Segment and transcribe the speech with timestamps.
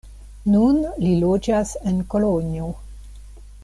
[0.53, 2.75] Nun li loĝas en Kolonjo.